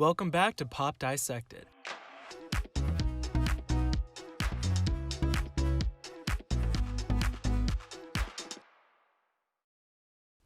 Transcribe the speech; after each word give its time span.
Welcome 0.00 0.30
back 0.30 0.56
to 0.56 0.64
Pop 0.64 0.98
Dissected. 0.98 1.66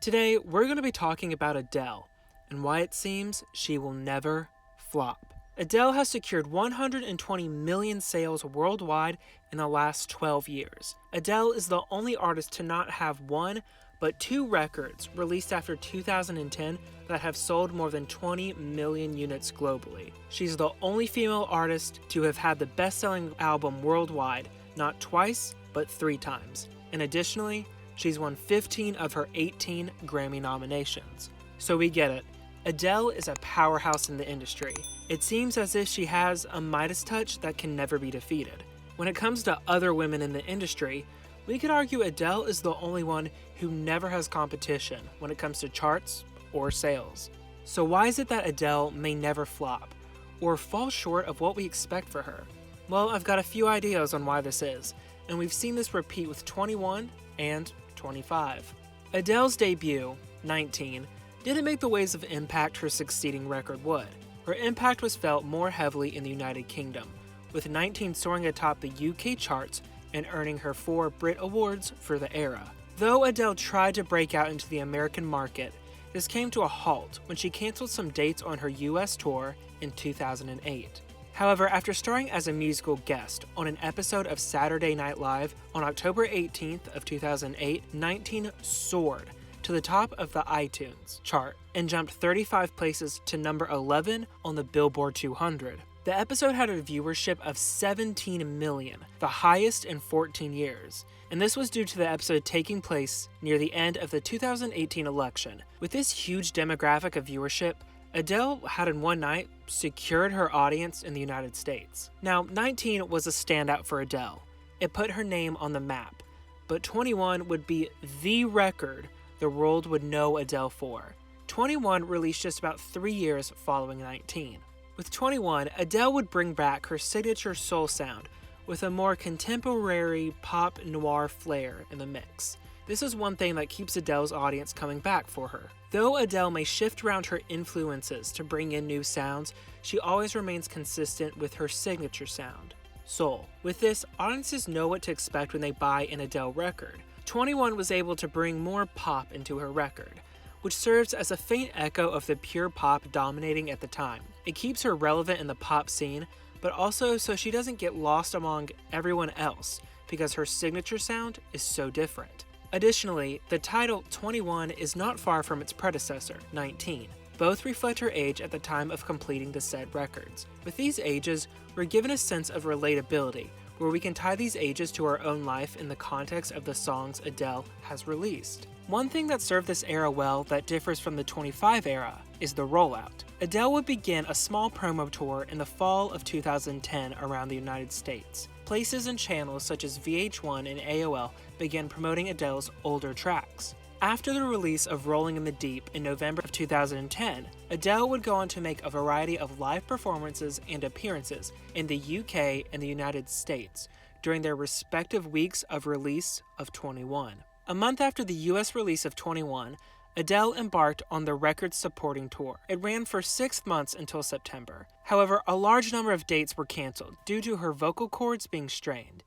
Today, 0.01 0.38
we're 0.38 0.64
going 0.64 0.75
to 0.75 0.82
be 0.82 0.90
talking 0.90 1.32
about 1.32 1.56
Adele 1.56 2.09
and 2.51 2.64
why 2.64 2.80
it 2.80 2.95
seems 2.95 3.45
she 3.53 3.79
will 3.79 3.93
never 3.93 4.48
flop. 4.90 5.34
Adele 5.57 5.93
has 5.93 6.09
secured 6.09 6.48
120 6.48 7.48
million 7.48 8.00
sales 8.00 8.45
worldwide 8.45 9.18
in 9.52 9.59
the 9.59 9.69
last 9.69 10.11
12 10.11 10.48
years. 10.48 10.96
Adele 11.12 11.52
is 11.52 11.69
the 11.69 11.82
only 11.93 12.16
artist 12.16 12.50
to 12.52 12.64
not 12.64 12.91
have 12.91 13.20
one, 13.20 13.62
but 14.01 14.19
two 14.19 14.45
records 14.46 15.09
released 15.14 15.52
after 15.52 15.77
2010 15.77 16.77
that 17.06 17.20
have 17.20 17.37
sold 17.37 17.73
more 17.73 17.88
than 17.88 18.05
20 18.06 18.55
million 18.55 19.16
units 19.16 19.52
globally. 19.52 20.11
She's 20.29 20.56
the 20.56 20.70
only 20.82 21.06
female 21.06 21.46
artist 21.48 22.01
to 22.09 22.23
have 22.23 22.37
had 22.37 22.59
the 22.59 22.66
best 22.66 22.98
selling 22.98 23.32
album 23.38 23.80
worldwide, 23.80 24.48
not 24.74 24.98
twice, 24.98 25.55
but 25.73 25.88
three 25.88 26.18
times. 26.18 26.68
And 26.93 27.02
additionally, 27.02 27.65
she's 27.95 28.18
won 28.18 28.34
15 28.34 28.96
of 28.96 29.12
her 29.12 29.29
18 29.34 29.88
Grammy 30.05 30.43
nominations. 30.43 31.30
So 31.59 31.77
we 31.77 31.91
get 31.91 32.10
it. 32.10 32.24
Adele 32.66 33.10
is 33.10 33.28
a 33.28 33.34
powerhouse 33.42 34.09
in 34.09 34.16
the 34.16 34.27
industry. 34.27 34.74
It 35.10 35.23
seems 35.23 35.59
as 35.59 35.74
if 35.74 35.86
she 35.86 36.06
has 36.06 36.46
a 36.50 36.60
Midas 36.62 37.04
touch 37.04 37.38
that 37.40 37.59
can 37.59 37.77
never 37.77 37.98
be 37.98 38.10
defeated. 38.10 38.64
When 38.96 39.06
it 39.06 39.14
comes 39.14 39.42
to 39.42 39.59
other 39.68 39.92
women 39.92 40.23
in 40.23 40.32
the 40.32 40.45
industry, 40.46 41.04
we 41.46 41.59
could 41.59 41.70
argue 41.70 42.00
Adele 42.00 42.45
is 42.45 42.62
the 42.62 42.74
only 42.77 43.02
one 43.02 43.28
who 43.56 43.70
never 43.70 44.09
has 44.09 44.28
competition 44.28 45.00
when 45.18 45.30
it 45.30 45.37
comes 45.37 45.60
to 45.60 45.68
charts 45.68 46.24
or 46.54 46.70
sales. 46.70 47.28
So, 47.64 47.84
why 47.84 48.06
is 48.06 48.18
it 48.18 48.28
that 48.28 48.46
Adele 48.46 48.92
may 48.92 49.15
never 49.15 49.45
flop 49.45 49.95
or 50.40 50.56
fall 50.56 50.88
short 50.88 51.26
of 51.26 51.42
what 51.42 51.56
we 51.56 51.66
expect 51.66 52.09
for 52.09 52.23
her? 52.23 52.45
Well, 52.88 53.10
I've 53.10 53.24
got 53.24 53.38
a 53.38 53.43
few 53.43 53.68
ideas 53.68 54.15
on 54.15 54.24
why 54.24 54.40
this 54.40 54.62
is, 54.62 54.95
and 55.28 55.37
we've 55.37 55.52
seen 55.52 55.74
this 55.74 55.93
repeat 55.93 56.28
with 56.28 56.46
21 56.46 57.10
and 57.38 57.71
25. 57.96 58.73
Adele's 59.12 59.56
debut, 59.56 60.16
19, 60.45 61.06
didn't 61.45 61.64
make 61.66 61.78
the 61.78 61.88
waves 61.88 62.14
of 62.14 62.24
impact 62.24 62.78
her 62.78 62.88
succeeding 62.88 63.46
record 63.46 63.84
would. 63.84 64.06
Her 64.47 64.54
impact 64.54 65.03
was 65.03 65.14
felt 65.14 65.44
more 65.44 65.69
heavily 65.69 66.16
in 66.16 66.25
the 66.25 66.31
United 66.31 66.69
Kingdom, 66.69 67.06
with 67.53 67.69
19 67.69 68.14
soaring 68.14 68.47
atop 68.47 68.81
the 68.81 69.10
UK 69.10 69.37
charts 69.37 69.82
and 70.15 70.26
earning 70.32 70.56
her 70.56 70.72
four 70.72 71.10
Brit 71.10 71.37
Awards 71.38 71.92
for 72.00 72.19
the 72.19 72.34
era. 72.34 72.72
Though 72.97 73.25
Adele 73.25 73.56
tried 73.56 73.94
to 73.97 74.04
break 74.04 74.34
out 74.34 74.48
into 74.48 74.66
the 74.70 74.78
American 74.78 75.25
market, 75.25 75.75
this 76.15 76.26
came 76.26 76.50
to 76.50 76.62
a 76.62 76.69
halt 76.69 77.20
when 77.26 77.37
she 77.37 77.50
canceled 77.50 77.91
some 77.91 78.09
dates 78.09 78.41
on 78.41 78.56
her 78.56 78.70
US 78.70 79.15
tour 79.15 79.54
in 79.82 79.91
2008. 79.92 81.03
However, 81.34 81.69
after 81.69 81.92
starring 81.92 82.31
as 82.31 82.48
a 82.48 82.53
musical 82.54 82.97
guest 83.04 83.44
on 83.54 83.66
an 83.66 83.76
episode 83.82 84.28
of 84.28 84.38
Saturday 84.38 84.94
Night 84.94 85.19
Live 85.19 85.54
on 85.75 85.84
October 85.84 86.26
18th 86.26 86.94
of 86.97 87.04
2008, 87.04 87.82
19 87.92 88.50
soared 88.62 89.28
to 89.65 89.72
the 89.72 89.81
top 89.81 90.12
of 90.19 90.32
the 90.32 90.43
iTunes 90.43 91.22
chart 91.22 91.56
and 91.75 91.88
jumped 91.88 92.12
35 92.12 92.76
places 92.76 93.20
to 93.25 93.37
number 93.37 93.66
11 93.69 94.26
on 94.44 94.54
the 94.54 94.62
Billboard 94.62 95.15
200. 95.15 95.81
The 96.04 96.16
episode 96.16 96.54
had 96.54 96.69
a 96.69 96.82
viewership 96.82 97.41
of 97.41 97.56
17 97.56 98.59
million, 98.59 99.00
the 99.21 99.26
highest 99.26 99.87
in 99.87 100.00
14 100.00 100.53
years, 100.53 101.06
and 101.31 101.41
this 101.41 101.56
was 101.56 101.71
due 101.71 101.87
to 101.87 101.97
the 101.97 102.09
episode 102.09 102.44
taking 102.44 102.82
place 102.82 103.31
near 103.41 103.56
the 103.56 103.72
end 103.72 103.97
of 103.97 104.10
the 104.10 104.21
2018 104.21 105.06
election. 105.06 105.62
With 105.81 105.93
this 105.93 106.12
huge 106.12 106.53
demographic 106.53 107.16
of 107.16 107.25
viewership, 107.25 107.75
Adele 108.12 108.60
had 108.69 108.87
in 108.88 109.00
one 109.00 109.19
night 109.19 109.49
secured 109.66 110.32
her 110.32 110.54
audience 110.54 111.03
in 111.04 111.15
the 111.15 111.21
United 111.21 111.56
States. 111.56 112.10
Now, 112.21 112.47
19 112.53 113.09
was 113.09 113.26
a 113.26 113.31
standout 113.31 113.87
for 113.87 114.03
Adele. 114.03 114.43
It 114.81 114.93
put 114.93 115.10
her 115.10 115.25
name 115.25 115.56
on 115.56 115.72
the 115.72 115.81
map, 115.81 116.22
but 116.69 116.82
21 116.82 117.49
would 117.49 117.66
be 117.66 117.89
the 118.22 118.44
record 118.44 119.09
the 119.44 119.50
world 119.50 119.84
would 119.84 120.03
know 120.03 120.38
Adele 120.38 120.71
for. 120.71 121.15
21 121.49 122.09
released 122.09 122.41
just 122.41 122.60
about 122.60 122.81
three 122.81 123.12
years 123.12 123.53
following 123.55 123.99
19. 123.99 124.56
With 124.97 125.10
21, 125.10 125.69
Adele 125.77 126.15
would 126.15 126.31
bring 126.31 126.55
back 126.55 126.87
her 126.87 126.97
signature 126.97 127.54
soul 127.54 127.87
sound 127.87 128.31
with 128.66 128.84
a 128.84 128.91
more 128.91 129.15
contemporary 129.15 130.34
pop 130.41 130.83
noir 130.87 131.28
flair 131.28 131.84
in 131.91 131.99
the 131.99 132.06
mix. 132.06 132.56
This 132.87 133.03
is 133.03 133.15
one 133.15 133.37
thing 133.37 133.56
that 133.56 133.69
keeps 133.69 133.99
Adele's 133.99 134.33
audience 134.33 134.72
coming 134.72 134.99
back 134.99 135.27
for 135.27 135.49
her. 135.49 135.69
Though 135.91 136.16
Adele 136.16 136.50
may 136.50 136.65
shift 136.65 137.04
around 137.04 137.27
her 137.27 137.43
influences 137.50 138.33
to 138.33 138.44
bring 138.44 138.72
in 138.72 138.87
new 138.87 139.03
sounds, 139.03 139.53
she 139.83 139.99
always 139.99 140.34
remains 140.34 140.66
consistent 140.66 141.37
with 141.37 141.53
her 141.53 141.69
signature 141.69 142.25
sound 142.25 142.72
soul. 143.04 143.47
With 143.62 143.78
this, 143.78 144.06
audiences 144.19 144.69
know 144.69 144.88
what 144.88 145.03
to 145.03 145.10
expect 145.10 145.53
when 145.53 145.60
they 145.60 145.72
buy 145.72 146.06
an 146.06 146.21
Adele 146.21 146.53
record. 146.54 147.03
21 147.27 147.77
was 147.77 147.91
able 147.91 148.17
to 148.17 148.29
bring 148.29 148.61
more 148.61 148.87
pop 148.87 149.33
into 149.33 149.59
her 149.59 149.73
record, 149.73 150.21
which 150.62 150.77
serves 150.77 151.15
as 151.15 151.31
a 151.31 151.37
faint 151.37 151.71
echo 151.75 152.09
of 152.09 152.27
the 152.27 152.37
pure 152.37 152.69
pop 152.69 153.11
dominating 153.12 153.71
at 153.71 153.81
the 153.81 153.87
time. 153.87 154.23
It 154.47 154.55
keeps 154.55 154.83
her 154.83 154.95
relevant 154.95 155.41
in 155.41 155.47
the 155.47 155.55
pop 155.55 155.89
scene, 155.89 156.27
but 156.61 156.73
also 156.73 157.17
so 157.17 157.37
she 157.37 157.51
doesn't 157.51 157.79
get 157.79 157.95
lost 157.95 158.34
among 158.34 158.71
everyone 158.93 159.31
else 159.31 159.81
because 160.09 160.34
her 160.34 160.47
signature 160.47 160.99
sound 160.99 161.39
is 161.53 161.63
so 161.63 161.91
different. 161.91 162.45
Additionally, 162.73 163.41
the 163.49 163.59
title 163.59 164.05
21 164.11 164.71
is 164.73 164.97
not 164.97 165.21
far 165.21 165.43
from 165.43 165.61
its 165.61 165.73
predecessor, 165.73 166.37
19. 166.53 167.09
Both 167.37 167.65
reflect 167.65 167.99
her 167.99 168.11
age 168.11 168.41
at 168.41 168.51
the 168.51 168.59
time 168.59 168.91
of 168.91 169.07
completing 169.07 169.53
the 169.53 169.61
said 169.61 169.93
records. 169.95 170.47
With 170.65 170.77
these 170.77 170.99
ages, 170.99 171.49
we're 171.75 171.84
given 171.84 172.13
a 172.13 172.17
sense 172.17 172.51
of 172.51 172.65
relatability, 172.65 173.49
where 173.79 173.91
we 173.91 174.01
can 174.01 174.15
tie 174.15 174.37
these 174.37 174.57
ages 174.57 174.93
to 174.93 175.05
our 175.05 175.21
own 175.23 175.45
life 175.45 175.77
in 175.77 175.89
the 175.89 175.97
context 175.97 176.53
of 176.53 176.65
the 176.65 176.75
songs 176.75 177.21
Adele 177.25 177.65
has 177.83 178.07
released. 178.07 178.67
One 178.87 179.09
thing 179.09 179.27
that 179.29 179.41
served 179.41 179.67
this 179.67 179.85
era 179.89 180.11
well 180.11 180.45
that 180.45 180.67
differs 180.67 181.01
from 181.01 181.17
the 181.17 181.25
25 181.25 181.87
era 181.87 182.19
is 182.41 182.53
the 182.53 182.67
rollout. 182.67 183.25
Adele 183.41 183.73
would 183.73 183.87
begin 183.87 184.27
a 184.29 184.34
small 184.34 184.71
promo 184.71 185.11
tour 185.11 185.47
in 185.51 185.59
the 185.59 185.67
fall 185.67 186.11
of 186.13 186.23
2010 186.25 187.15
around 187.23 187.49
the 187.49 187.55
United 187.55 187.91
States. 187.91 188.49
Places 188.65 189.07
and 189.07 189.19
channels 189.19 189.63
such 189.63 189.84
as 189.84 189.99
VH1 189.99 190.71
and 190.71 190.81
AOL 190.81 191.31
began 191.59 191.89
promoting 191.89 192.29
Adele's 192.29 192.71
older 192.84 193.15
tracks. 193.15 193.75
After 194.04 194.34
the 194.34 194.44
release 194.44 194.84
of 194.84 195.06
Rolling 195.06 195.38
in 195.38 195.44
the 195.44 195.53
Deep 195.53 195.88
in 195.94 196.03
November 196.03 196.42
of 196.44 196.53
2010, 196.53 197.48
Adele 197.70 198.10
would 198.10 198.22
go 198.22 198.34
on 198.34 198.48
to 198.48 198.60
make 198.60 198.84
a 198.84 198.91
variety 198.91 199.38
of 199.38 199.60
live 199.60 199.87
performances 199.87 200.60
and 200.69 200.84
appearances 200.84 201.54
in 201.75 201.87
the 201.87 202.19
UK 202.19 202.66
and 202.70 202.82
the 202.82 202.87
United 202.87 203.31
States 203.31 203.88
during 204.22 204.42
their 204.42 204.56
respective 204.56 205.32
weeks 205.32 205.62
of 205.70 205.87
release 205.87 206.42
of 206.59 206.70
21. 206.70 207.37
A 207.66 207.75
month 207.75 208.03
after 208.03 208.22
the 208.22 208.34
US 208.53 208.75
release 208.75 209.06
of 209.06 209.16
21, 209.16 209.78
Adele 210.19 210.53
embarked 210.53 211.03
on 211.10 211.25
the 211.25 211.32
record 211.32 211.72
supporting 211.72 212.28
tour. 212.28 212.60
It 212.69 212.82
ran 212.82 213.06
for 213.06 213.22
six 213.22 213.65
months 213.65 213.94
until 213.94 214.22
September. 214.22 214.86
However, 215.04 215.41
a 215.47 215.56
large 215.56 215.94
number 215.94 216.12
of 216.12 216.26
dates 216.26 216.59
were 216.59 216.66
canceled 216.66 217.16
due 217.25 217.41
to 217.41 217.56
her 217.56 217.72
vocal 217.72 218.10
cords 218.10 218.47
being 218.47 218.69
strained. 218.69 219.25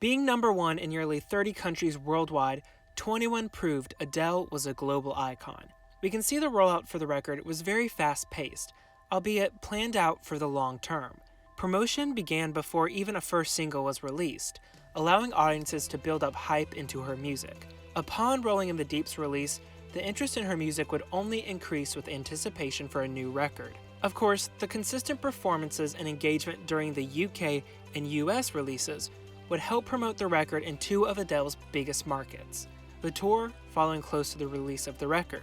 Being 0.00 0.24
number 0.24 0.52
one 0.52 0.78
in 0.78 0.90
nearly 0.90 1.20
30 1.20 1.52
countries 1.52 1.96
worldwide, 1.96 2.62
21 2.96 3.48
proved 3.48 3.94
Adele 3.98 4.46
was 4.52 4.66
a 4.66 4.74
global 4.74 5.14
icon. 5.16 5.64
We 6.00 6.10
can 6.10 6.22
see 6.22 6.38
the 6.38 6.50
rollout 6.50 6.86
for 6.86 6.98
the 6.98 7.06
record 7.06 7.44
was 7.44 7.60
very 7.60 7.88
fast 7.88 8.30
paced, 8.30 8.72
albeit 9.10 9.60
planned 9.62 9.96
out 9.96 10.24
for 10.24 10.38
the 10.38 10.48
long 10.48 10.78
term. 10.78 11.18
Promotion 11.56 12.14
began 12.14 12.52
before 12.52 12.88
even 12.88 13.16
a 13.16 13.20
first 13.20 13.54
single 13.54 13.84
was 13.84 14.02
released, 14.02 14.60
allowing 14.94 15.32
audiences 15.32 15.88
to 15.88 15.98
build 15.98 16.22
up 16.22 16.34
hype 16.34 16.74
into 16.74 17.00
her 17.00 17.16
music. 17.16 17.66
Upon 17.96 18.42
Rolling 18.42 18.68
in 18.68 18.76
the 18.76 18.84
Deep's 18.84 19.18
release, 19.18 19.60
the 19.92 20.04
interest 20.04 20.36
in 20.36 20.44
her 20.44 20.56
music 20.56 20.92
would 20.92 21.02
only 21.12 21.46
increase 21.46 21.96
with 21.96 22.08
anticipation 22.08 22.88
for 22.88 23.02
a 23.02 23.08
new 23.08 23.30
record. 23.30 23.74
Of 24.02 24.14
course, 24.14 24.50
the 24.58 24.66
consistent 24.66 25.20
performances 25.20 25.96
and 25.98 26.06
engagement 26.06 26.66
during 26.66 26.92
the 26.92 27.24
UK 27.24 27.62
and 27.94 28.06
US 28.06 28.54
releases 28.54 29.10
would 29.48 29.60
help 29.60 29.84
promote 29.84 30.16
the 30.16 30.26
record 30.26 30.62
in 30.62 30.76
two 30.76 31.06
of 31.06 31.18
Adele's 31.18 31.56
biggest 31.72 32.06
markets 32.06 32.68
the 33.04 33.10
tour 33.10 33.52
following 33.68 34.00
close 34.00 34.32
to 34.32 34.38
the 34.38 34.48
release 34.48 34.86
of 34.86 34.96
the 34.96 35.06
record. 35.06 35.42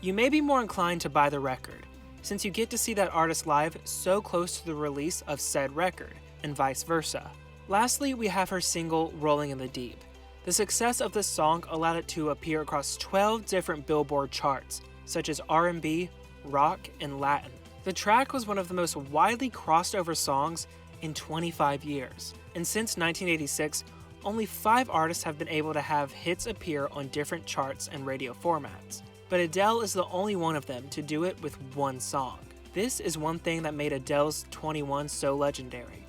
You 0.00 0.14
may 0.14 0.30
be 0.30 0.40
more 0.40 0.62
inclined 0.62 1.02
to 1.02 1.10
buy 1.10 1.28
the 1.28 1.38
record, 1.38 1.84
since 2.22 2.46
you 2.46 2.50
get 2.50 2.70
to 2.70 2.78
see 2.78 2.94
that 2.94 3.12
artist 3.12 3.46
live 3.46 3.76
so 3.84 4.22
close 4.22 4.58
to 4.58 4.64
the 4.64 4.74
release 4.74 5.20
of 5.26 5.38
said 5.38 5.76
record, 5.76 6.14
and 6.42 6.56
vice 6.56 6.82
versa. 6.82 7.30
Lastly, 7.68 8.14
we 8.14 8.26
have 8.28 8.48
her 8.48 8.60
single 8.62 9.12
Rolling 9.20 9.50
in 9.50 9.58
the 9.58 9.68
Deep. 9.68 9.98
The 10.46 10.52
success 10.52 11.02
of 11.02 11.12
this 11.12 11.26
song 11.26 11.62
allowed 11.68 11.96
it 11.96 12.08
to 12.08 12.30
appear 12.30 12.62
across 12.62 12.96
12 12.96 13.44
different 13.44 13.86
Billboard 13.86 14.30
charts, 14.30 14.80
such 15.04 15.28
as 15.28 15.42
R&B, 15.46 16.08
rock, 16.42 16.88
and 17.02 17.20
Latin. 17.20 17.52
The 17.84 17.92
track 17.92 18.32
was 18.32 18.46
one 18.46 18.56
of 18.56 18.68
the 18.68 18.72
most 18.72 18.96
widely 18.96 19.50
crossed 19.50 19.94
over 19.94 20.14
songs 20.14 20.68
in 21.02 21.12
25 21.12 21.84
years, 21.84 22.32
and 22.54 22.66
since 22.66 22.96
1986, 22.96 23.84
only 24.24 24.46
five 24.46 24.88
artists 24.90 25.22
have 25.24 25.38
been 25.38 25.48
able 25.48 25.72
to 25.72 25.80
have 25.80 26.12
hits 26.12 26.46
appear 26.46 26.88
on 26.92 27.08
different 27.08 27.46
charts 27.46 27.88
and 27.92 28.06
radio 28.06 28.32
formats. 28.32 29.02
But 29.28 29.40
Adele 29.40 29.82
is 29.82 29.92
the 29.92 30.06
only 30.06 30.36
one 30.36 30.56
of 30.56 30.66
them 30.66 30.88
to 30.90 31.02
do 31.02 31.24
it 31.24 31.40
with 31.42 31.56
one 31.74 32.00
song. 32.00 32.38
This 32.72 33.00
is 33.00 33.16
one 33.16 33.38
thing 33.38 33.62
that 33.62 33.74
made 33.74 33.92
Adele's 33.92 34.46
21 34.50 35.08
so 35.08 35.36
legendary 35.36 36.04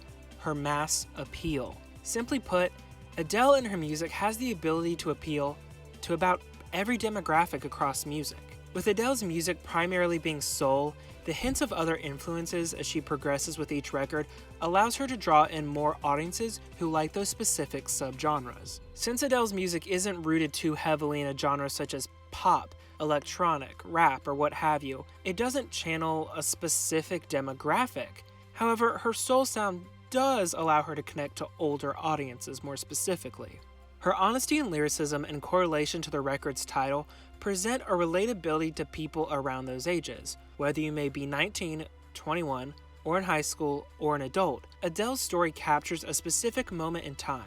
her 0.45 0.53
mass 0.53 1.07
appeal. 1.17 1.75
Simply 2.03 2.38
put, 2.38 2.71
Adele 3.17 3.56
and 3.56 3.65
her 3.65 3.77
music 3.77 4.12
has 4.12 4.38
the 4.38 4.51
ability 4.51 4.95
to 4.97 5.09
appeal 5.09 5.57
to 6.01 6.13
about 6.13 6.39
every 6.71 7.00
demographic 7.00 7.65
across 7.65 8.06
music. 8.06 8.38
With 8.75 8.85
Adele's 8.85 9.23
music 9.23 9.63
primarily 9.63 10.19
being 10.19 10.39
soul, 10.39 10.94
the 11.25 11.33
hints 11.33 11.62
of 11.62 11.74
other 11.74 11.98
influences 11.98 12.74
as 12.74 12.86
she 12.86 13.01
progresses 13.01 13.57
with 13.57 13.72
each 13.72 13.94
record 13.94 14.27
allows 14.62 14.95
her 14.95 15.07
to 15.07 15.18
draw 15.18 15.45
in 15.45 15.66
more 15.66 15.98
audiences 16.04 16.60
who 16.77 16.89
like 16.89 17.13
those 17.13 17.30
specific 17.30 17.86
subgenres. 17.86 18.80
Since 18.94 19.24
Adele's 19.24 19.54
music 19.54 19.88
isn't 19.88 20.22
rooted 20.22 20.54
too 20.54 20.75
heavily 20.75 21.22
in 21.22 21.27
a 21.27 21.38
genre 21.38 21.69
such 21.69 21.94
as 21.94 22.07
pop, 22.31 22.75
electronic, 23.01 23.81
rap, 23.83 24.27
or 24.27 24.36
what 24.36 24.54
have 24.54 24.83
you, 24.83 25.04
it 25.24 25.36
doesn't 25.36 25.72
channel 25.72 26.30
a 26.36 26.44
specific 26.44 27.28
demographic. 27.28 28.24
However, 28.54 29.00
her 29.00 29.13
soul 29.13 29.45
sound 29.45 29.86
does 30.12 30.54
allow 30.54 30.83
her 30.83 30.95
to 30.95 31.04
connect 31.04 31.38
to 31.38 31.48
older 31.60 31.98
audiences 31.98 32.63
more 32.63 32.78
specifically. 32.78 33.60
Her 34.00 34.16
honesty 34.16 34.60
and 34.60 34.69
lyricism 34.69 35.25
in 35.25 35.42
correlation 35.42 36.01
to 36.04 36.12
the 36.12 36.21
record's 36.21 36.63
title 36.63 37.07
present 37.39 37.83
a 37.83 37.93
relatability 37.93 38.73
to 38.75 38.85
people 38.85 39.27
around 39.31 39.65
those 39.65 39.87
ages, 39.87 40.37
whether 40.57 40.81
you 40.81 40.91
may 40.91 41.09
be 41.09 41.25
19, 41.25 41.85
21, 42.13 42.73
or 43.03 43.17
in 43.17 43.23
high 43.23 43.41
school 43.41 43.87
or 43.99 44.15
an 44.15 44.23
adult. 44.23 44.65
Adele's 44.83 45.21
story 45.21 45.51
captures 45.51 46.03
a 46.03 46.13
specific 46.13 46.71
moment 46.71 47.05
in 47.05 47.15
time 47.15 47.43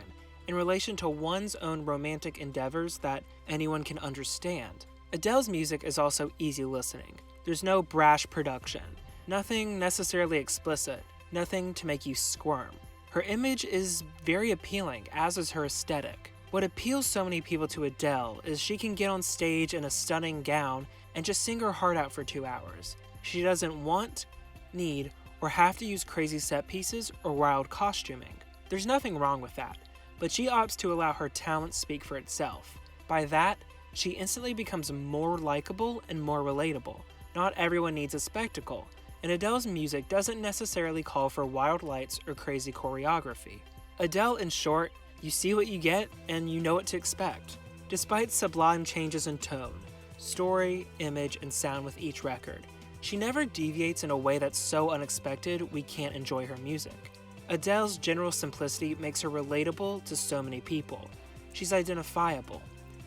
in 0.47 0.55
relation 0.55 0.97
to 0.97 1.09
one's 1.09 1.55
own 1.57 1.85
romantic 1.85 2.39
endeavors 2.39 2.99
that 2.99 3.23
anyone 3.49 3.85
can 3.85 3.99
understand. 3.99 4.87
Adele's 5.13 5.49
music 5.49 5.85
is 5.85 5.99
also 5.99 6.31
easy 6.39 6.65
listening. 6.65 7.15
There's 7.45 7.63
no 7.63 7.83
brash 7.83 8.27
production, 8.31 8.83
nothing 9.27 9.79
necessarily 9.79 10.39
explicit, 10.39 11.03
nothing 11.33 11.75
to 11.75 11.87
make 11.87 12.07
you 12.07 12.15
squirm. 12.15 12.71
Her 13.11 13.23
image 13.23 13.65
is 13.65 14.03
very 14.25 14.51
appealing, 14.51 15.09
as 15.13 15.39
is 15.39 15.51
her 15.51 15.65
aesthetic. 15.65 16.33
What 16.51 16.65
appeals 16.65 17.05
so 17.05 17.25
many 17.25 17.43
people 17.43 17.69
to 17.69 17.85
Adele 17.85 18.41
is 18.43 18.59
she 18.59 18.79
can 18.79 18.95
get 18.95 19.11
on 19.11 19.21
stage 19.21 19.75
in 19.75 19.85
a 19.85 19.91
stunning 19.91 20.43
gown 20.43 20.87
and 21.15 21.23
just 21.23 21.43
sing 21.43 21.61
her 21.61 21.73
heart 21.73 21.99
out 21.99 22.11
for 22.11 22.25
two 22.25 22.47
hours. 22.47 22.97
She 23.21 23.43
doesn't 23.43 23.85
want, 23.85 24.25
need, 24.73 25.13
or 25.43 25.51
have 25.51 25.77
to 25.77 25.85
use 25.85 26.05
crazy 26.05 26.39
set 26.39 26.67
pieces 26.67 27.13
or 27.23 27.33
wild 27.33 27.69
costuming. 27.69 28.33
There's 28.71 28.87
nothing 28.87 29.19
wrong 29.19 29.43
with 29.43 29.55
that, 29.57 29.77
but 30.19 30.33
she 30.33 30.47
opts 30.47 30.75
to 30.79 30.91
allow 30.91 31.13
her 31.13 31.29
talent 31.29 31.75
speak 31.75 32.03
for 32.03 32.17
itself. 32.17 32.79
By 33.09 33.27
that, 33.27 33.59
she 33.93 34.11
instantly 34.11 34.55
becomes 34.55 34.91
more 34.91 35.37
likable 35.37 36.03
and 36.09 36.21
more 36.21 36.41
relatable. 36.41 37.03
Not 37.35 37.53
everyone 37.59 37.95
needs 37.95 38.15
a 38.15 38.21
spectacle, 38.21 38.89
and 39.23 39.31
Adele's 39.31 39.67
music 39.67 40.09
doesn't 40.09 40.41
necessarily 40.41 41.03
call 41.03 41.29
for 41.29 41.45
wild 41.45 41.83
lights 41.83 42.19
or 42.27 42.35
crazy 42.35 42.73
choreography. 42.73 43.61
Adele, 43.99 44.37
in 44.37 44.49
short, 44.49 44.93
you 45.21 45.31
see 45.31 45.55
what 45.55 45.67
you 45.67 45.79
get, 45.79 46.09
and 46.29 46.51
you 46.51 46.61
know 46.61 46.75
what 46.75 46.87
to 46.87 46.97
expect. 46.97 47.59
Despite 47.89 48.31
sublime 48.31 48.85
changes 48.85 49.27
in 49.27 49.39
tone, 49.39 49.75
story, 50.19 50.87
image, 50.99 51.39
and 51.43 51.53
sound 51.53 51.85
with 51.85 51.99
each 52.01 52.23
record, 52.23 52.67
she 53.01 53.17
never 53.17 53.45
deviates 53.45 54.05
in 54.05 54.11
a 54.11 54.17
way 54.17 54.39
that's 54.39 54.59
so 54.59 54.91
unexpected 54.91 55.73
we 55.73 55.83
can't 55.83 56.15
enjoy 56.15 56.47
her 56.47 56.57
music. 56.59 57.13
Adele's 57.49 57.97
general 57.97 58.31
simplicity 58.31 58.95
makes 59.01 59.23
her 59.23 59.31
relatable 59.31 60.05
to 60.05 60.15
so 60.15 60.43
many 60.43 60.61
people. 60.61 61.09
She's 61.53 61.73
identifiable. 61.73 62.61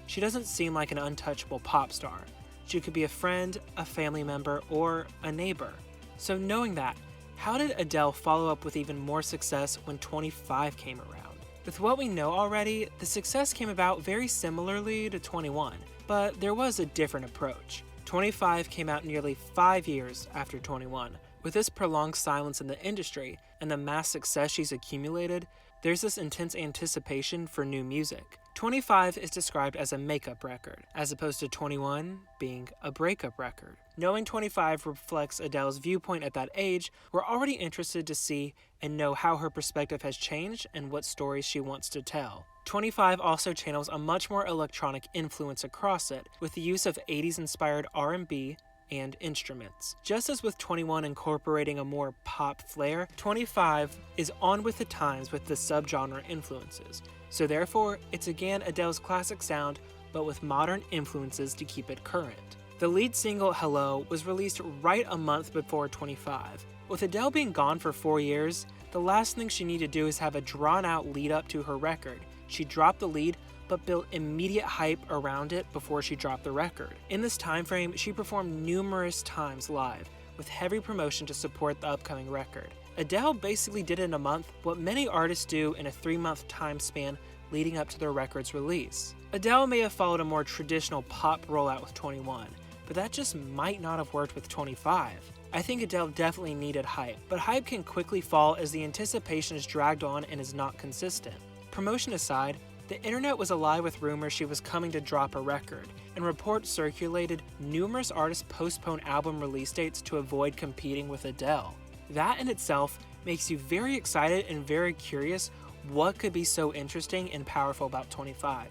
She 0.07 0.19
doesn't 0.19 0.45
seem 0.45 0.73
like 0.73 0.91
an 0.91 0.97
untouchable 0.97 1.59
pop 1.59 1.91
star. 1.91 2.21
She 2.65 2.81
could 2.81 2.93
be 2.93 3.03
a 3.03 3.09
friend, 3.09 3.57
a 3.77 3.85
family 3.85 4.23
member, 4.23 4.61
or 4.69 5.07
a 5.23 5.31
neighbor. 5.31 5.73
So, 6.17 6.37
knowing 6.37 6.75
that, 6.75 6.97
how 7.35 7.57
did 7.57 7.75
Adele 7.77 8.11
follow 8.11 8.49
up 8.49 8.65
with 8.65 8.77
even 8.77 8.97
more 8.97 9.21
success 9.21 9.77
when 9.85 9.97
25 9.99 10.75
came 10.77 10.99
around? 11.01 11.20
With 11.63 11.79
what 11.79 11.99
we 11.99 12.07
know 12.07 12.31
already, 12.31 12.87
the 12.97 13.05
success 13.05 13.53
came 13.53 13.69
about 13.69 14.01
very 14.01 14.27
similarly 14.27 15.11
to 15.11 15.19
21, 15.19 15.75
but 16.07 16.39
there 16.41 16.55
was 16.55 16.79
a 16.79 16.87
different 16.87 17.27
approach. 17.27 17.83
25 18.05 18.67
came 18.71 18.89
out 18.89 19.05
nearly 19.05 19.35
five 19.53 19.87
years 19.87 20.27
after 20.33 20.57
21. 20.57 21.15
With 21.43 21.53
this 21.53 21.69
prolonged 21.69 22.15
silence 22.15 22.61
in 22.61 22.67
the 22.67 22.81
industry 22.83 23.37
and 23.61 23.69
the 23.69 23.77
mass 23.77 24.09
success 24.09 24.49
she's 24.49 24.71
accumulated, 24.71 25.47
there's 25.83 26.01
this 26.01 26.17
intense 26.17 26.55
anticipation 26.55 27.45
for 27.45 27.63
new 27.63 27.83
music. 27.83 28.39
25 28.53 29.17
is 29.17 29.29
described 29.29 29.75
as 29.75 29.93
a 29.93 29.97
makeup 29.97 30.43
record, 30.43 30.83
as 30.93 31.11
opposed 31.11 31.39
to 31.39 31.47
21 31.47 32.19
being 32.39 32.69
a 32.83 32.91
breakup 32.91 33.39
record. 33.39 33.77
Knowing 33.97 34.25
25 34.25 34.85
reflects 34.85 35.39
Adele's 35.39 35.77
viewpoint 35.77 36.23
at 36.23 36.33
that 36.33 36.49
age, 36.55 36.91
we're 37.11 37.25
already 37.25 37.53
interested 37.53 38.05
to 38.07 38.15
see 38.15 38.53
and 38.81 38.97
know 38.97 39.13
how 39.13 39.37
her 39.37 39.49
perspective 39.49 40.01
has 40.01 40.17
changed 40.17 40.67
and 40.73 40.91
what 40.91 41.05
stories 41.05 41.45
she 41.45 41.59
wants 41.59 41.89
to 41.89 42.01
tell. 42.01 42.45
25 42.65 43.19
also 43.19 43.53
channels 43.53 43.89
a 43.89 43.97
much 43.97 44.29
more 44.29 44.45
electronic 44.45 45.07
influence 45.13 45.63
across 45.63 46.11
it, 46.11 46.27
with 46.39 46.53
the 46.53 46.61
use 46.61 46.85
of 46.85 46.99
80s 47.09 47.39
inspired 47.39 47.87
R&B, 47.95 48.57
and 48.91 49.15
instruments. 49.21 49.95
Just 50.03 50.29
as 50.29 50.43
with 50.43 50.57
21 50.57 51.05
incorporating 51.05 51.79
a 51.79 51.85
more 51.85 52.13
pop 52.25 52.61
flair, 52.61 53.07
25 53.15 53.97
is 54.17 54.31
on 54.41 54.63
with 54.63 54.77
the 54.77 54.85
times 54.85 55.31
with 55.31 55.45
the 55.45 55.53
subgenre 55.53 56.29
influences. 56.29 57.01
So 57.31 57.47
therefore, 57.47 57.97
it's 58.11 58.27
again 58.27 58.61
Adele's 58.63 58.99
classic 58.99 59.41
sound, 59.41 59.79
but 60.13 60.25
with 60.25 60.43
modern 60.43 60.83
influences 60.91 61.53
to 61.55 61.65
keep 61.65 61.89
it 61.89 62.03
current. 62.03 62.57
The 62.79 62.87
lead 62.89 63.15
single, 63.15 63.53
Hello, 63.53 64.05
was 64.09 64.25
released 64.25 64.59
right 64.81 65.05
a 65.09 65.17
month 65.17 65.53
before 65.53 65.87
25. 65.87 66.65
With 66.89 67.03
Adele 67.03 67.31
being 67.31 67.53
gone 67.53 67.79
for 67.79 67.93
four 67.93 68.19
years, 68.19 68.65
the 68.91 68.99
last 68.99 69.37
thing 69.37 69.47
she 69.47 69.63
needed 69.63 69.93
to 69.93 69.99
do 69.99 70.07
is 70.07 70.17
have 70.17 70.35
a 70.35 70.41
drawn 70.41 70.83
out 70.83 71.07
lead 71.13 71.31
up 71.31 71.47
to 71.47 71.63
her 71.63 71.77
record. 71.77 72.19
She 72.47 72.65
dropped 72.65 72.99
the 72.99 73.07
lead 73.07 73.37
but 73.69 73.85
built 73.85 74.05
immediate 74.11 74.65
hype 74.65 74.99
around 75.09 75.53
it 75.53 75.71
before 75.71 76.01
she 76.01 76.17
dropped 76.17 76.43
the 76.43 76.51
record. 76.51 76.95
In 77.09 77.21
this 77.21 77.37
time 77.37 77.63
frame, 77.63 77.95
she 77.95 78.11
performed 78.11 78.61
numerous 78.61 79.23
times 79.23 79.69
live, 79.69 80.09
with 80.35 80.49
heavy 80.49 80.81
promotion 80.81 81.25
to 81.27 81.33
support 81.33 81.79
the 81.79 81.87
upcoming 81.87 82.29
record. 82.29 82.67
Adele 82.97 83.33
basically 83.33 83.83
did 83.83 83.99
in 83.99 84.13
a 84.13 84.19
month 84.19 84.51
what 84.63 84.77
many 84.77 85.07
artists 85.07 85.45
do 85.45 85.73
in 85.73 85.87
a 85.87 85.91
three 85.91 86.17
month 86.17 86.47
time 86.47 86.79
span 86.79 87.17
leading 87.51 87.77
up 87.77 87.89
to 87.89 87.99
their 87.99 88.11
record's 88.11 88.53
release. 88.53 89.15
Adele 89.33 89.67
may 89.67 89.79
have 89.79 89.93
followed 89.93 90.19
a 90.19 90.25
more 90.25 90.43
traditional 90.43 91.03
pop 91.03 91.45
rollout 91.47 91.81
with 91.81 91.93
21, 91.93 92.47
but 92.85 92.95
that 92.95 93.11
just 93.11 93.35
might 93.35 93.81
not 93.81 93.97
have 93.97 94.13
worked 94.13 94.35
with 94.35 94.49
25. 94.49 95.13
I 95.53 95.61
think 95.61 95.81
Adele 95.81 96.09
definitely 96.09 96.53
needed 96.53 96.85
hype, 96.85 97.17
but 97.29 97.39
hype 97.39 97.65
can 97.65 97.83
quickly 97.83 98.21
fall 98.21 98.55
as 98.55 98.71
the 98.71 98.83
anticipation 98.83 99.55
is 99.57 99.65
dragged 99.65 100.03
on 100.03 100.25
and 100.25 100.39
is 100.39 100.53
not 100.53 100.77
consistent. 100.77 101.35
Promotion 101.71 102.13
aside, 102.13 102.57
the 102.87 103.01
internet 103.03 103.37
was 103.37 103.51
alive 103.51 103.83
with 103.83 104.01
rumors 104.01 104.33
she 104.33 104.43
was 104.43 104.59
coming 104.59 104.91
to 104.91 104.99
drop 104.99 105.35
a 105.35 105.41
record, 105.41 105.87
and 106.17 106.25
reports 106.25 106.69
circulated 106.69 107.41
numerous 107.59 108.11
artists 108.11 108.43
postpone 108.49 108.99
album 109.01 109.39
release 109.39 109.71
dates 109.71 110.01
to 110.01 110.17
avoid 110.17 110.57
competing 110.57 111.07
with 111.07 111.23
Adele. 111.23 111.73
That 112.11 112.39
in 112.39 112.49
itself 112.49 112.99
makes 113.25 113.49
you 113.49 113.57
very 113.57 113.95
excited 113.95 114.45
and 114.49 114.65
very 114.65 114.93
curious 114.93 115.51
what 115.89 116.17
could 116.17 116.33
be 116.33 116.43
so 116.43 116.73
interesting 116.73 117.31
and 117.31 117.45
powerful 117.45 117.87
about 117.87 118.09
25. 118.09 118.67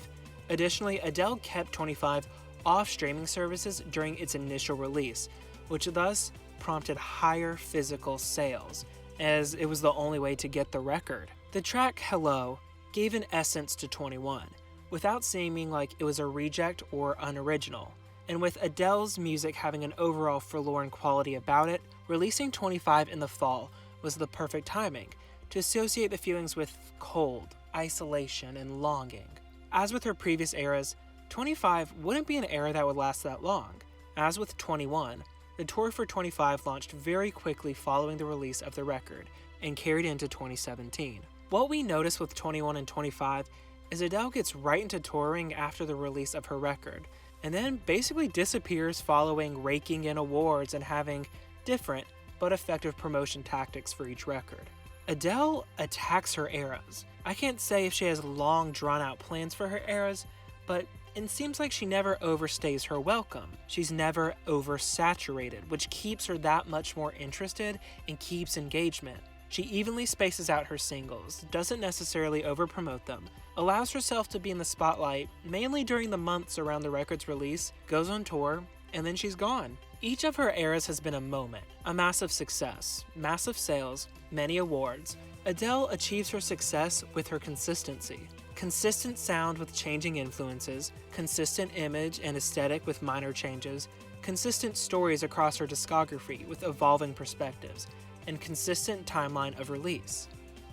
Additionally, 0.51 0.99
Adele 1.01 1.37
kept 1.37 1.73
25 1.73 2.27
off 2.67 2.89
streaming 2.89 3.27
services 3.27 3.83
during 3.91 4.17
its 4.19 4.35
initial 4.35 4.77
release, 4.77 5.29
which 5.69 5.87
thus 5.87 6.33
prompted 6.59 6.97
higher 6.97 7.57
physical 7.57 8.19
sales, 8.19 8.85
as 9.19 9.55
it 9.55 9.67
was 9.67 9.81
the 9.81 9.93
only 9.93 10.19
way 10.19 10.35
to 10.35 10.49
get 10.49 10.71
the 10.71 10.81
record. 10.81 11.31
The 11.53 11.63
track 11.63 12.01
Hello 12.05 12.59
gave 12.93 13.15
an 13.15 13.25
essence 13.33 13.75
to 13.77 13.89
21, 13.89 14.47
without 14.91 15.25
seeming 15.25 15.71
like 15.71 15.93
it 15.99 16.05
was 16.05 16.19
a 16.19 16.27
reject 16.27 16.83
or 16.93 17.17
unoriginal. 17.21 17.93
And 18.29 18.41
with 18.41 18.63
Adele's 18.63 19.19
music 19.19 19.55
having 19.55 19.85
an 19.85 19.95
overall 19.99 20.41
forlorn 20.41 20.91
quality 20.91 21.35
about 21.35 21.69
it, 21.69 21.81
releasing 22.09 22.51
25 22.51 23.09
in 23.09 23.21
the 23.21 23.29
fall 23.29 23.71
was 24.03 24.17
the 24.17 24.27
perfect 24.27 24.67
timing 24.67 25.09
to 25.51 25.59
associate 25.59 26.11
the 26.11 26.19
feelings 26.19 26.57
with 26.57 26.77
cold, 26.99 27.49
isolation, 27.75 28.57
and 28.57 28.83
longing. 28.83 29.29
As 29.73 29.93
with 29.93 30.05
her 30.05 30.15
previous 30.15 30.55
eras, 30.55 30.97
25 31.29 31.93
wouldn't 32.03 32.27
be 32.27 32.37
an 32.37 32.45
era 32.45 32.73
that 32.73 32.87
would 32.87 32.97
last 32.97 33.23
that 33.23 33.43
long. 33.43 33.75
As 34.17 34.39
with 34.39 34.57
21, 34.57 35.23
the 35.57 35.65
tour 35.65 35.91
for 35.91 36.07
25 36.07 36.67
launched 36.67 36.93
very 36.93 37.31
quickly 37.31 37.75
following 37.75 38.17
the 38.17 38.25
release 38.25 38.63
of 38.63 38.75
the 38.75 38.85
record 38.85 39.29
and 39.63 39.77
carried 39.77 40.07
into 40.07 40.27
2017. 40.27 41.21
What 41.51 41.69
we 41.69 41.83
notice 41.83 42.19
with 42.19 42.35
21 42.35 42.77
and 42.77 42.87
25 42.87 43.49
is 43.91 44.01
Adele 44.01 44.31
gets 44.31 44.55
right 44.55 44.83
into 44.83 45.01
touring 45.01 45.53
after 45.53 45.85
the 45.85 45.95
release 45.95 46.35
of 46.35 46.47
her 46.47 46.59
record, 46.59 47.07
and 47.43 47.53
then 47.55 47.81
basically 47.87 48.29
disappears 48.29 49.01
following 49.01 49.63
raking 49.63 50.05
in 50.05 50.17
awards 50.17 50.75
and 50.75 50.85
having 50.85 51.27
different 51.65 52.07
but 52.39 52.53
effective 52.53 52.97
promotion 52.97 53.43
tactics 53.43 53.93
for 53.93 54.07
each 54.09 54.27
record. 54.27 54.69
Adele 55.09 55.67
attacks 55.79 56.35
her 56.35 56.49
eras. 56.51 57.05
I 57.25 57.35
can't 57.35 57.61
say 57.61 57.87
if 57.87 57.93
she 57.93 58.07
has 58.07 58.25
long 58.25 58.73
drawn 58.73 59.01
out 59.01 59.19
plans 59.19 59.55
for 59.55 59.69
her 59.69 59.83
eras, 59.87 60.27
but 60.67 60.87
and 61.17 61.29
seems 61.29 61.59
like 61.59 61.73
she 61.73 61.87
never 61.87 62.17
overstays 62.23 62.87
her 62.87 63.01
welcome. 63.01 63.51
She's 63.67 63.91
never 63.91 64.35
oversaturated, 64.47 65.69
which 65.69 65.91
keeps 65.91 66.27
her 66.27 66.39
that 66.39 66.69
much 66.69 66.97
more 66.97 67.13
interested 67.19 67.81
and 68.09 68.19
keeps 68.21 68.57
engagement. 68.57 69.21
She 69.51 69.63
evenly 69.65 70.07
spaces 70.07 70.49
out 70.49 70.67
her 70.67 70.79
singles, 70.79 71.45
doesn't 71.51 71.81
necessarily 71.81 72.45
overpromote 72.45 73.05
them, 73.05 73.25
allows 73.57 73.91
herself 73.91 74.29
to 74.29 74.39
be 74.39 74.53
in 74.53 74.59
the 74.59 74.65
spotlight 74.65 75.29
mainly 75.45 75.83
during 75.83 76.09
the 76.09 76.17
months 76.17 76.57
around 76.57 76.83
the 76.83 76.91
record's 76.91 77.27
release, 77.27 77.73
goes 77.89 78.09
on 78.09 78.23
tour, 78.23 78.63
and 78.95 79.05
then 79.05 79.17
she's 79.17 79.35
gone. 79.35 79.77
Each 80.03 80.23
of 80.23 80.37
her 80.37 80.55
eras 80.55 80.87
has 80.87 81.01
been 81.01 81.15
a 81.15 81.21
moment, 81.21 81.65
a 81.85 81.93
massive 81.93 82.31
success, 82.31 83.05
massive 83.17 83.59
sales, 83.59 84.07
many 84.31 84.59
awards. 84.59 85.17
Adele 85.45 85.89
achieves 85.89 86.31
her 86.31 86.41
success 86.41 87.03
with 87.15 87.27
her 87.27 87.41
consistency. 87.41 88.21
Consistent 88.55 89.19
sound 89.19 89.59
with 89.59 89.75
changing 89.75 90.19
influences, 90.19 90.93
consistent 91.13 91.73
image 91.75 92.21
and 92.23 92.37
aesthetic 92.37 92.87
with 92.87 93.03
minor 93.03 93.33
changes, 93.33 93.89
consistent 94.23 94.77
stories 94.77 95.25
across 95.25 95.57
her 95.57 95.67
discography 95.67 96.47
with 96.47 96.63
evolving 96.63 97.15
perspectives, 97.15 97.89
and 98.27 98.41
consistent 98.41 99.07
timeline 99.07 99.59
of 99.61 99.71
release. 99.71 100.29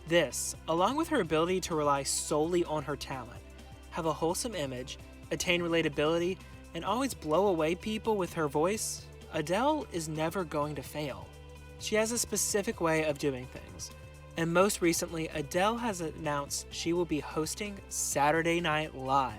This, 0.08 0.56
along 0.68 0.96
with 0.96 1.10
her 1.10 1.22
ability 1.22 1.60
to 1.62 1.76
rely 1.76 2.04
solely 2.04 2.64
on 2.66 2.84
her 2.84 2.96
talent, 2.96 3.42
have 3.92 4.06
a 4.06 4.14
wholesome 4.14 4.56
image, 4.56 4.98
attain 5.32 5.62
relatability, 5.62 6.38
and 6.76 6.86
always 6.86 7.14
blow 7.14 7.48
away 7.48 7.76
people 7.76 8.16
with 8.16 8.34
her 8.34 8.48
voice, 8.48 9.06
Adele 9.34 9.86
is 9.92 10.08
never 10.08 10.44
going 10.44 10.76
to 10.76 10.82
fail. 10.82 11.28
She 11.80 11.96
has 11.96 12.12
a 12.12 12.18
specific 12.18 12.80
way 12.80 13.04
of 13.06 13.18
doing 13.18 13.48
things. 13.48 13.92
And 14.38 14.54
most 14.54 14.82
recently, 14.82 15.28
Adele 15.30 15.78
has 15.78 16.02
announced 16.02 16.68
she 16.70 16.94
will 16.94 17.06
be 17.06 17.20
hosting 17.20 17.78
Saturday 17.90 18.62
Night 18.62 18.96
Live. 18.96 19.34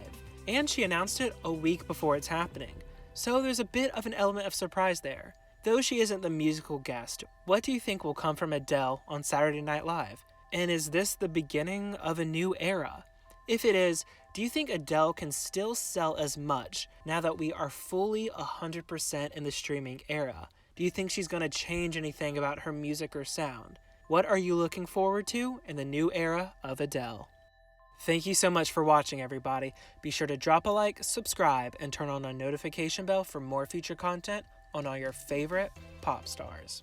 And 0.49 0.69
she 0.69 0.83
announced 0.83 1.21
it 1.21 1.37
a 1.45 1.53
week 1.53 1.87
before 1.87 2.17
it's 2.17 2.27
happening. 2.27 2.75
So 3.15 3.41
there's 3.41 3.61
a 3.61 3.65
bit 3.65 3.93
of 3.93 4.07
an 4.07 4.15
element 4.15 4.47
of 4.47 4.55
surprise 4.55 5.01
there. 5.01 5.35
Though 5.65 5.81
she 5.81 5.99
isn't 6.01 6.23
the 6.23 6.31
musical 6.31 6.79
guest, 6.79 7.25
what 7.45 7.65
do 7.65 7.73
you 7.73 7.81
think 7.81 8.05
will 8.05 8.15
come 8.15 8.37
from 8.37 8.53
Adele 8.53 9.03
on 9.09 9.25
Saturday 9.25 9.61
Night 9.61 9.85
Live? 9.85 10.25
And 10.53 10.71
is 10.71 10.91
this 10.91 11.15
the 11.15 11.29
beginning 11.29 11.97
of 11.97 12.21
a 12.21 12.25
new 12.25 12.55
era? 12.61 13.05
If 13.49 13.65
it 13.65 13.75
is, 13.75 14.05
do 14.35 14.41
you 14.41 14.49
think 14.49 14.71
Adele 14.71 15.13
can 15.13 15.33
still 15.33 15.75
sell 15.75 16.15
as 16.17 16.39
much 16.39 16.89
now 17.05 17.21
that 17.21 17.39
we 17.39 17.53
are 17.53 17.71
fully 17.71 18.31
100% 18.39 19.33
in 19.33 19.45
the 19.45 19.51
streaming 19.51 20.01
era? 20.09 20.49
Do 20.77 20.85
you 20.85 20.91
think 20.91 21.11
she's 21.11 21.29
going 21.29 21.43
to 21.43 21.49
change 21.49 21.97
anything 21.97 22.39
about 22.39 22.61
her 22.61 22.73
music 22.73 23.17
or 23.17 23.25
sound? 23.25 23.81
What 24.07 24.27
are 24.27 24.39
you 24.39 24.55
looking 24.55 24.87
forward 24.87 25.27
to 25.29 25.61
in 25.67 25.75
the 25.75 25.85
new 25.85 26.11
era 26.15 26.53
of 26.63 26.81
Adele? 26.81 27.29
Thank 28.03 28.27
you 28.27 28.35
so 28.35 28.49
much 28.49 28.71
for 28.71 28.85
watching, 28.85 29.21
everybody. 29.21 29.75
Be 30.03 30.11
sure 30.11 30.29
to 30.29 30.37
drop 30.37 30.67
a 30.67 30.71
like, 30.71 31.03
subscribe, 31.03 31.75
and 31.81 31.93
turn 31.93 32.09
on 32.09 32.25
a 32.25 32.33
notification 32.33 33.07
bell 33.07 33.25
for 33.25 33.41
more 33.41 33.67
future 33.67 33.97
content 33.97 34.47
on 34.75 34.87
all 34.87 34.97
your 34.97 35.13
favorite 35.13 35.73
pop 36.01 36.27
stars. 36.29 36.83